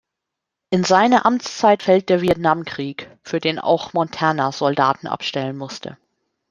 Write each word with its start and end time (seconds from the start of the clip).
In 0.71 0.83
seine 0.83 1.25
Amtszeit 1.25 1.83
fällt 1.83 2.09
der 2.09 2.21
Vietnamkrieg, 2.21 3.15
für 3.21 3.39
den 3.39 3.59
auch 3.59 3.93
Montana 3.93 4.51
Soldaten 4.51 5.05
abstellen 5.05 5.55
musste. 5.55 5.95